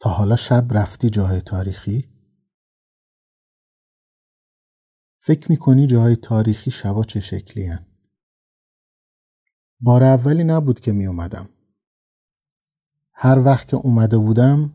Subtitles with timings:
[0.00, 2.08] تا حالا شب رفتی جاهای تاریخی؟
[5.20, 7.86] فکر می‌کنی جاهای تاریخی شبا چه شکلی هن؟
[9.80, 11.48] بار اولی نبود که می اومدم.
[13.12, 14.74] هر وقت که اومده بودم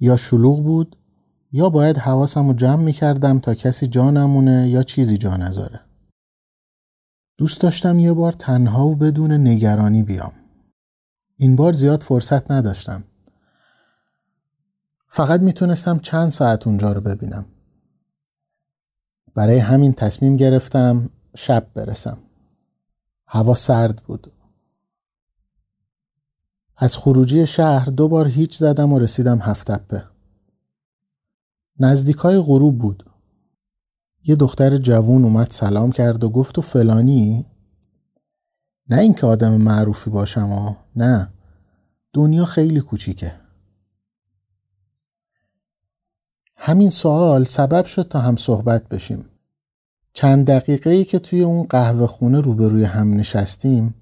[0.00, 0.96] یا شلوغ بود
[1.52, 5.80] یا باید حواسم رو جمع می کردم تا کسی جا نمونه یا چیزی جا نذاره.
[7.38, 10.32] دوست داشتم یه بار تنها و بدون نگرانی بیام.
[11.36, 13.04] این بار زیاد فرصت نداشتم.
[15.08, 17.46] فقط می‌تونستم چند ساعت اونجا رو ببینم.
[19.34, 22.18] برای همین تصمیم گرفتم شب برسم.
[23.26, 24.32] هوا سرد بود.
[26.76, 30.04] از خروجی شهر دو بار هیچ زدم و رسیدم هفتپه.
[31.80, 33.10] نزدیکای غروب بود.
[34.24, 37.46] یه دختر جوون اومد سلام کرد و گفت و فلانی
[38.88, 41.32] نه اینکه آدم معروفی باشم ها نه
[42.12, 43.45] دنیا خیلی کوچیکه
[46.66, 49.24] همین سوال سبب شد تا هم صحبت بشیم.
[50.12, 53.94] چند دقیقه ای که توی اون قهوه خونه روبروی هم نشستیم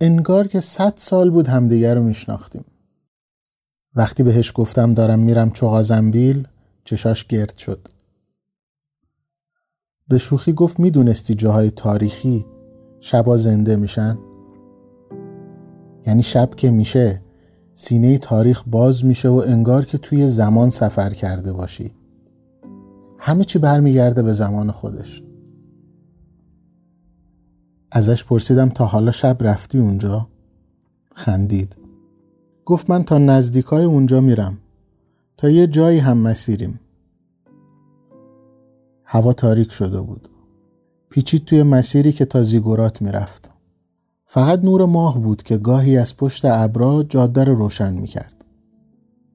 [0.00, 2.64] انگار که صد سال بود همدیگر رو میشناختیم.
[3.94, 6.48] وقتی بهش گفتم دارم میرم چغازنبیل
[6.84, 7.88] چشاش گرد شد.
[10.08, 12.46] به شوخی گفت می‌دونستی جاهای تاریخی
[13.00, 14.18] شبا زنده میشن؟
[16.06, 17.25] یعنی شب که میشه؟
[17.78, 21.92] سینه تاریخ باز میشه و انگار که توی زمان سفر کرده باشی
[23.18, 25.22] همه چی برمیگرده به زمان خودش
[27.90, 30.28] ازش پرسیدم تا حالا شب رفتی اونجا؟
[31.14, 31.76] خندید
[32.64, 34.58] گفت من تا نزدیکای اونجا میرم
[35.36, 36.80] تا یه جایی هم مسیریم
[39.04, 40.28] هوا تاریک شده بود.
[41.10, 43.50] پیچید توی مسیری که تا زیگورات می‌رفت.
[44.28, 48.44] فقط نور ماه بود که گاهی از پشت ابرا جاده رو روشن می‌کرد.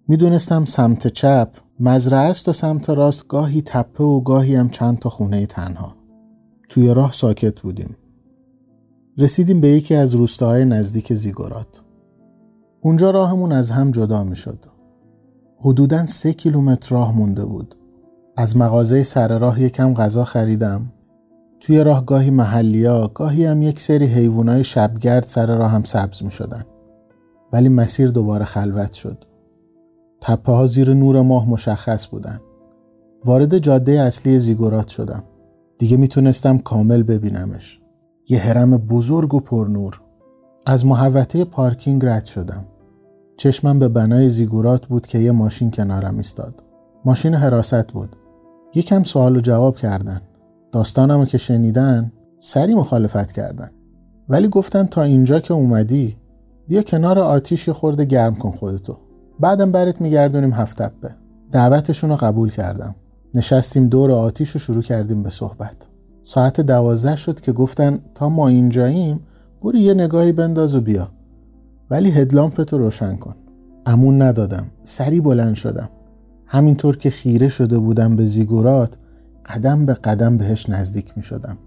[0.08, 5.10] می‌دونستم سمت چپ مزرعه است و سمت راست گاهی تپه و گاهی هم چند تا
[5.10, 5.96] خونه تنها.
[6.70, 7.96] توی راه ساکت بودیم.
[9.18, 11.84] رسیدیم به یکی از روستاهای نزدیک زیگورات.
[12.82, 14.66] اونجا راهمون از هم جدا می شد.
[15.60, 17.76] حدوداً سه کیلومتر راه مونده بود.
[18.38, 20.94] از مغازه سر راه یکم غذا خریدم
[21.62, 26.32] توی راه گاهی محلیا گاهی هم یک سری حیوانای شبگرد سر راه هم سبز می
[26.32, 26.64] شدن.
[27.54, 29.24] ولی مسیر دوباره خلوت شد.
[30.22, 32.38] تپه ها زیر نور ماه مشخص بودن.
[33.26, 35.24] وارد جاده اصلی زیگورات شدم.
[35.78, 37.80] دیگه می‌تونستم کامل ببینمش.
[38.30, 40.02] یه حرم بزرگ و پرنور.
[40.66, 42.66] از محوطه پارکینگ رد شدم.
[43.38, 46.64] چشمم به بنای زیگورات بود که یه ماشین کنارم ایستاد.
[47.06, 48.16] ماشین حراست بود.
[48.76, 50.22] یکم سوال و جواب کردن.
[50.72, 53.70] داستانمو که شنیدن سری مخالفت کردن.
[54.30, 56.18] ولی گفتن تا اینجا که اومدی
[56.68, 58.98] بیا کنار آتیش خورده گرم کن خودتو.
[59.40, 61.16] بعدم برات میگردونیم هفتپه
[61.52, 62.96] دعوتشون رو قبول کردم.
[63.34, 65.88] نشستیم دور آتیش و شروع کردیم به صحبت.
[66.22, 69.20] ساعت دوازده شد که گفتن تا ما اینجاییم
[69.62, 71.08] برو یه نگاهی بنداز و بیا.
[71.90, 73.36] ولی هدلامپتو روشن کن.
[73.86, 74.68] امون ندادم.
[74.84, 75.90] سری بلند شدم.
[76.46, 78.98] همینطور که خیره شده بودم به زیگورات
[79.46, 81.58] قدم به قدم بهش نزدیک می شدم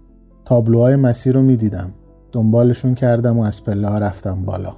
[0.45, 1.93] تابلوهای مسیر رو می دیدم
[2.31, 4.73] دنبالشون کردم و از پله ها رفتم بالا.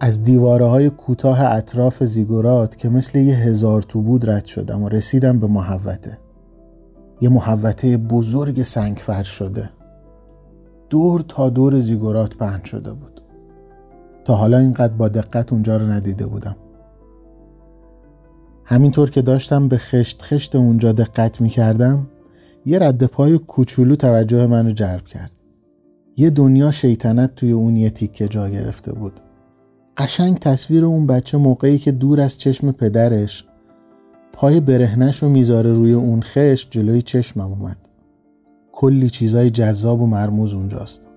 [0.00, 4.88] از دیواره های کوتاه اطراف زیگورات که مثل یه هزار تو بود رد شدم و
[4.88, 6.18] رسیدم به محوته
[7.20, 9.70] یه محوته بزرگ سنگ فرش شده.
[10.90, 13.20] دور تا دور زیگورات بند شده بود.
[14.24, 16.56] تا حالا اینقدر با دقت اونجا رو ندیده بودم.
[18.64, 22.06] همینطور که داشتم به خشت خشت اونجا دقت می کردم
[22.68, 25.32] یه رد پای کوچولو توجه منو جلب کرد.
[26.16, 29.20] یه دنیا شیطنت توی اون یه تیکه جا گرفته بود.
[29.96, 33.44] قشنگ تصویر اون بچه موقعی که دور از چشم پدرش
[34.32, 37.76] پای برهنش رو می‌ذاره روی اون خشت جلوی چشمم اومد.
[38.72, 41.08] کلی چیزای جذاب و مرموز اونجاست.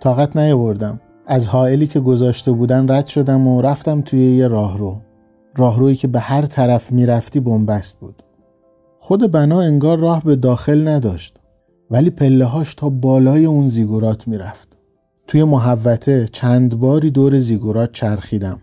[0.00, 1.00] طاقت نیاوردم.
[1.26, 5.00] از حائلی که گذاشته بودن رد شدم و رفتم توی یه راهرو.
[5.56, 8.22] راهرویی که به هر طرف می‌رفتی بنبست بود
[9.06, 11.40] خود بنا انگار راه به داخل نداشت
[11.90, 14.78] ولی پله هاش تا بالای اون زیگورات می‌رفت.
[15.26, 18.62] توی محوته چند باری دور زیگورات چرخیدم.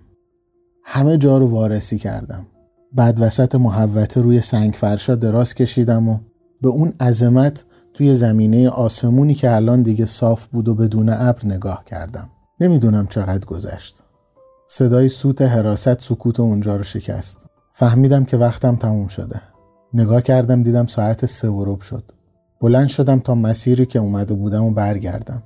[0.85, 2.45] همه جا رو وارسی کردم.
[2.93, 6.17] بعد وسط محوته روی سنگ فرشا دراز کشیدم و
[6.61, 11.83] به اون عظمت توی زمینه آسمونی که الان دیگه صاف بود و بدون ابر نگاه
[11.85, 12.29] کردم.
[12.59, 14.03] نمی‌دونم چقدر گذشت.
[14.67, 17.45] صدای سوت حراست سکوت اونجا رو شکست.
[17.71, 19.52] فهمیدم که وقتم تموم شده.
[19.93, 22.03] نگاه کردم دیدم ساعت سه و شد
[22.61, 25.43] بلند شدم تا مسیری که اومده بودم و برگردم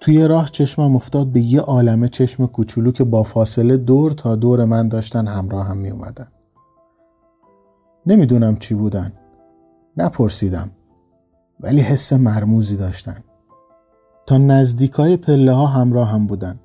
[0.00, 4.64] توی راه چشمم افتاد به یه عالمه چشم کوچولو که با فاصله دور تا دور
[4.64, 6.26] من داشتن همراه هم می اومدن.
[8.06, 9.12] نمی‌دونم چی بودن.
[9.96, 10.70] نپرسیدم.
[11.60, 13.16] ولی حس مرموزی داشتن.
[14.26, 16.60] تا نزدیکای پله ها همراه هم بودن.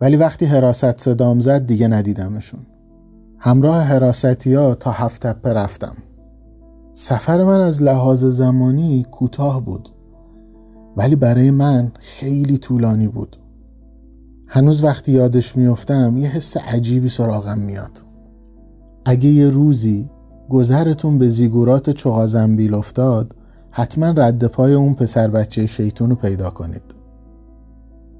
[0.00, 2.66] ولی وقتی حراست صدام زد دیگه ندیدمشون.
[3.38, 5.96] همراه حراستی ها تا هفت تپه رفتم.
[6.98, 9.88] سفر من از لحاظ زمانی کوتاه بود.
[10.96, 13.36] ولی برای من خیلی طولانی بود.
[14.46, 17.98] هنوز وقتی یادش میفتم یه حس عجیبی سراغم میاد.
[19.04, 20.10] اگه یه روزی
[20.48, 23.36] گذرتون به زیگورات چغازنبیل افتاد
[23.70, 26.94] حتما رد پای اون پسر بچه شیطون رو پیدا کنید.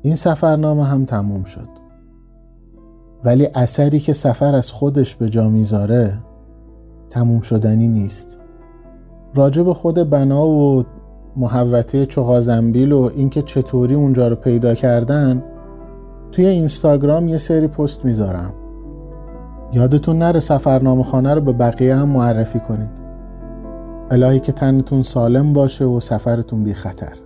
[0.02, 1.68] این سفرنامه هم تموم شد.
[3.24, 6.18] ولی اثری که سفر از خودش به جا می‌ذاره
[7.10, 8.38] تموم شدنی نیست.
[9.34, 10.84] راجع به خود بنا و
[11.36, 15.42] محوطه چغازنبیل و اینکه چطوری اونجا رو پیدا کردن
[16.32, 18.54] توی اینستاگرام یه سری پست می‌ذارم.
[19.72, 23.06] یادتون نره سفرنامه خانه رو به بقیه هم معرفی کنید.
[24.10, 27.25] الهی که تنتون سالم باشه و سفرتون بی خطر